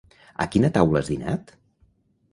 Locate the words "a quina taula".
0.45-1.03